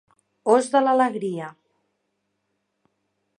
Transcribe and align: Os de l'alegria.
Os 0.53 0.63
de 0.75 0.81
l'alegria. 0.85 1.51